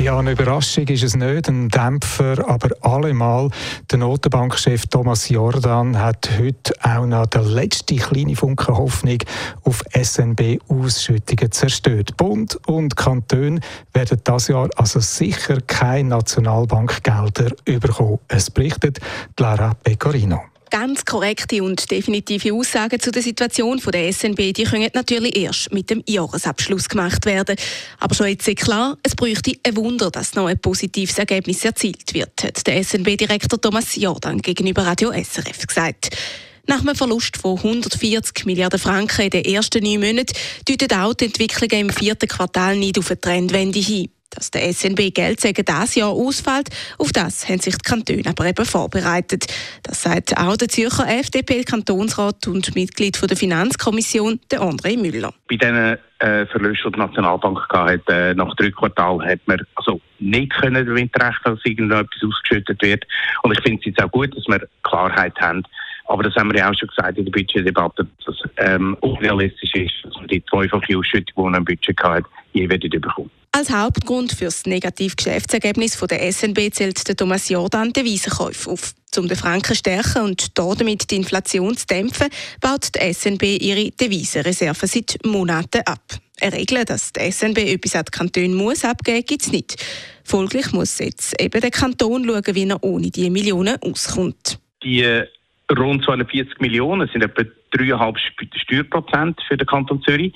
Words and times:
Ja, 0.00 0.16
eine 0.16 0.30
Überraschung 0.30 0.86
ist 0.86 1.02
es 1.02 1.16
nicht, 1.16 1.48
ein 1.48 1.68
Dämpfer, 1.70 2.48
aber 2.48 2.70
allemal. 2.82 3.50
Der 3.90 3.98
Notenbankchef 3.98 4.86
Thomas 4.86 5.28
Jordan 5.28 5.98
hat 5.98 6.30
heute 6.38 6.72
auch 6.82 7.04
noch 7.04 7.26
die 7.26 7.38
letzte 7.38 7.96
kleine 7.96 8.36
Funke 8.36 8.76
Hoffnung 8.76 9.18
auf 9.64 9.82
SNB-Ausschüttungen 9.92 11.50
zerstört. 11.50 12.16
Bund 12.16 12.56
und 12.68 12.96
Kanton 12.96 13.58
werden 13.92 14.20
das 14.22 14.48
Jahr 14.48 14.68
also 14.76 15.00
sicher 15.00 15.60
keine 15.66 16.10
Nationalbankgelder 16.10 17.56
überkommen. 17.64 18.20
Es 18.28 18.52
berichtet 18.52 19.00
Clara 19.34 19.74
Pecorino. 19.82 20.42
Ganz 20.70 21.04
korrekte 21.04 21.62
und 21.62 21.90
definitive 21.90 22.52
Aussagen 22.52 23.00
zu 23.00 23.10
der 23.10 23.22
Situation 23.22 23.80
der 23.92 24.12
SNB 24.12 24.52
die 24.52 24.64
können 24.64 24.90
natürlich 24.92 25.36
erst 25.36 25.72
mit 25.72 25.88
dem 25.88 26.02
Jahresabschluss 26.06 26.88
gemacht 26.88 27.24
werden. 27.24 27.56
Aber 27.98 28.14
schon 28.14 28.28
jetzt 28.28 28.46
ist 28.46 28.58
klar, 28.58 28.98
es 29.02 29.14
bräuchte 29.14 29.52
ein 29.62 29.76
Wunder, 29.76 30.10
dass 30.10 30.34
noch 30.34 30.46
ein 30.46 30.58
positives 30.58 31.18
Ergebnis 31.18 31.64
erzielt 31.64 32.12
wird, 32.12 32.44
hat 32.44 32.66
der 32.66 32.82
SNB-Direktor 32.82 33.60
Thomas 33.60 33.96
Jordan 33.96 34.42
gegenüber 34.42 34.82
Radio 34.82 35.10
SRF 35.12 35.66
gesagt. 35.66 36.10
Nach 36.66 36.80
einem 36.80 36.94
Verlust 36.94 37.38
von 37.38 37.56
140 37.56 38.44
Milliarden 38.44 38.78
Franken 38.78 39.22
in 39.22 39.30
den 39.30 39.44
ersten 39.46 39.82
neun 39.82 40.00
Monaten 40.00 40.36
deutet 40.68 40.92
auch 40.92 41.14
die 41.14 41.24
Entwicklung 41.24 41.70
im 41.70 41.90
vierten 41.90 42.28
Quartal 42.28 42.76
nicht 42.76 42.98
auf 42.98 43.10
eine 43.10 43.18
Trendwende 43.18 43.78
hin. 43.78 44.10
Dass 44.30 44.50
der 44.50 44.72
SNB 44.72 45.14
Geldsäge 45.14 45.64
dieses 45.64 45.94
Jahr 45.94 46.10
ausfällt, 46.10 46.68
auf 46.98 47.12
das 47.12 47.48
haben 47.48 47.60
sich 47.60 47.76
die 47.76 47.88
Kantone 47.88 48.22
aber 48.26 48.46
eben 48.46 48.64
vorbereitet. 48.64 49.46
Das 49.82 50.02
sagt 50.02 50.36
auch 50.36 50.56
der 50.56 50.68
Zürcher 50.68 51.08
FDP-Kantonsrat 51.08 52.46
und 52.46 52.74
Mitglied 52.74 53.18
der 53.20 53.36
Finanzkommission, 53.36 54.40
der 54.50 54.60
André 54.60 54.98
Müller. 54.98 55.32
Bei 55.48 55.56
diesen 55.56 55.98
äh, 56.20 56.46
die 56.46 56.90
die 56.92 56.98
Nationalbank 56.98 57.68
hatte, 57.70 58.02
äh, 58.12 58.34
nach 58.34 58.54
drei 58.56 58.70
Quartalen, 58.70 59.26
hat 59.26 59.40
man 59.46 59.60
also 59.76 60.00
nicht 60.18 60.52
können 60.54 60.86
damit 60.86 61.14
rechnen, 61.14 61.34
dass 61.44 61.64
irgendetwas 61.64 62.22
ausgeschüttet 62.24 62.82
wird. 62.82 63.06
Und 63.42 63.52
ich 63.52 63.62
finde 63.62 63.78
es 63.80 63.86
jetzt 63.86 64.02
auch 64.02 64.10
gut, 64.10 64.36
dass 64.36 64.44
wir 64.46 64.66
Klarheit 64.82 65.38
haben. 65.40 65.62
Aber 66.08 66.22
das 66.22 66.34
haben 66.36 66.50
wir 66.50 66.58
ja 66.58 66.70
auch 66.70 66.74
schon 66.74 66.88
gesagt 66.88 67.18
in 67.18 67.24
der 67.26 67.32
Budgetdebatte, 67.32 68.06
dass 68.24 68.34
es 68.34 68.50
ähm, 68.56 68.96
unrealistisch 69.00 69.74
ist, 69.74 69.92
dass 70.02 70.14
man 70.14 70.26
die 70.26 70.42
zweifache 70.46 70.96
Ausschüttung, 70.96 71.34
die 71.36 71.42
man 71.42 71.54
im 71.54 71.64
Budget 71.64 72.02
hatte, 72.02 72.26
je 72.52 72.68
wieder 72.68 72.98
bekommt. 72.98 73.30
Als 73.52 73.70
Hauptgrund 73.70 74.32
für 74.32 74.46
das 74.46 74.66
negative 74.66 75.16
Geschäftsergebnis 75.16 75.98
der 75.98 76.32
SNB 76.32 76.72
zählt 76.72 77.06
der 77.08 77.16
Thomas 77.16 77.48
Jordan 77.48 77.92
den 77.92 78.04
Wiesenkäufe 78.04 78.70
auf. 78.70 78.94
Um 79.16 79.26
den 79.26 79.36
Franken 79.36 79.74
zu 79.74 79.74
stärken 79.74 80.22
und 80.22 80.56
damit 80.58 81.10
die 81.10 81.16
Inflation 81.16 81.76
zu 81.76 81.86
dämpfen, 81.86 82.28
baut 82.60 82.88
die 82.94 83.12
SNB 83.12 83.42
ihre 83.60 83.90
Devisenreserve 83.90 84.86
seit 84.86 85.16
Monaten 85.24 85.82
ab. 85.86 86.02
Eine 86.40 86.52
Regel, 86.52 86.84
dass 86.84 87.12
die 87.12 87.32
SNB 87.32 87.58
etwas 87.58 87.96
an 87.96 88.04
die 88.04 88.16
Kantone 88.16 88.48
muss 88.48 88.84
abgeben, 88.84 89.26
gibt 89.26 89.42
es 89.42 89.50
nicht. 89.50 89.76
Folglich 90.24 90.72
muss 90.72 90.98
jetzt 90.98 91.40
eben 91.40 91.60
der 91.60 91.70
Kanton 91.70 92.26
schauen, 92.26 92.54
wie 92.54 92.68
er 92.68 92.84
ohne 92.84 93.10
diese 93.10 93.30
Millionen 93.30 93.82
auskommt. 93.82 94.58
Die 94.84 95.24
rund 95.76 96.04
240 96.04 96.60
Millionen 96.60 97.08
sind 97.08 97.22
etwa 97.22 97.42
3,5 97.76 98.18
Steuerprozent 98.54 99.40
für 99.46 99.56
den 99.56 99.66
Kanton 99.66 100.02
Zürich. 100.02 100.32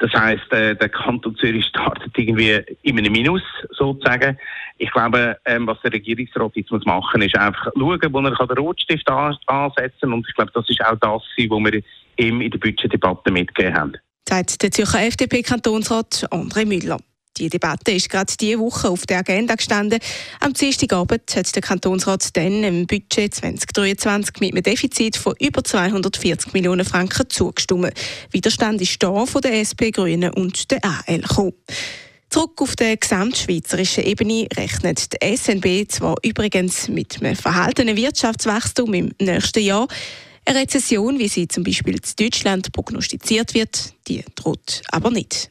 Das 0.00 0.12
heißt, 0.12 0.52
äh, 0.52 0.74
der 0.74 0.88
Kanton 0.88 1.36
Zürich 1.36 1.64
startet 1.68 2.12
irgendwie 2.16 2.60
in 2.82 2.98
einem 2.98 3.12
Minus 3.12 3.42
sozusagen. 3.70 4.38
Ich 4.78 4.90
glaube, 4.90 5.36
ähm, 5.44 5.66
was 5.66 5.80
der 5.82 5.92
Regierungsrat 5.92 6.56
jetzt 6.56 6.72
muss 6.72 6.84
machen, 6.84 7.22
ist 7.22 7.36
einfach 7.36 7.70
schauen, 7.76 8.12
wo 8.12 8.20
er 8.20 8.46
den 8.46 8.58
Rotstift 8.58 9.08
ansetzen 9.08 10.00
kann. 10.00 10.12
Und 10.12 10.26
ich 10.28 10.34
glaube, 10.34 10.50
das 10.52 10.68
ist 10.68 10.84
auch 10.84 10.96
das, 10.96 11.22
was 11.36 11.72
wir 11.72 11.82
ihm 12.16 12.40
in 12.40 12.50
der 12.50 12.58
Budgetdebatte 12.58 13.30
mitgegeben 13.30 13.76
haben. 13.76 13.92
Sagt 14.28 14.62
der 14.62 14.70
Zürcher 14.70 15.06
FDP-Kantonsrat 15.06 16.26
André 16.30 16.66
Müller. 16.66 16.98
Die 17.36 17.48
Debatte 17.48 17.90
ist 17.90 18.08
gerade 18.08 18.32
diese 18.38 18.60
Woche 18.60 18.88
auf 18.88 19.06
der 19.06 19.18
Agenda 19.18 19.56
gestanden. 19.56 19.98
Am 20.38 20.52
Dienstagabend 20.52 21.34
hat 21.34 21.54
der 21.54 21.62
Kantonsrat 21.62 22.36
dann 22.36 22.62
im 22.62 22.86
Budget 22.86 23.34
2023 23.34 24.38
mit 24.40 24.52
einem 24.52 24.62
Defizit 24.62 25.16
von 25.16 25.34
über 25.40 25.64
240 25.64 26.52
Millionen 26.52 26.84
Franken 26.84 27.28
zugestimmt. 27.28 27.92
Widerstand 28.30 28.80
ist 28.80 29.02
da 29.02 29.26
von 29.26 29.42
der 29.42 29.60
SP, 29.66 29.90
Grünen 29.90 30.32
und 30.32 30.70
der 30.70 30.84
AL 30.84 31.22
gekommen. 31.22 31.54
Zurück 32.30 32.62
auf 32.62 32.76
der 32.76 32.96
gesamtschweizerischen 32.96 34.04
Ebene 34.04 34.46
rechnet 34.56 35.12
die 35.12 35.36
SNB 35.36 35.90
zwar 35.90 36.16
übrigens 36.22 36.88
mit 36.88 37.20
einem 37.20 37.36
verhaltenen 37.36 37.96
Wirtschaftswachstum 37.96 38.94
im 38.94 39.12
nächsten 39.20 39.62
Jahr. 39.62 39.88
Eine 40.44 40.60
Rezession, 40.60 41.18
wie 41.18 41.28
sie 41.28 41.48
zum 41.48 41.64
Beispiel 41.64 41.94
in 41.94 42.00
Deutschland 42.16 42.70
prognostiziert 42.72 43.54
wird, 43.54 43.94
die 44.06 44.24
droht 44.34 44.82
aber 44.90 45.10
nicht. 45.10 45.50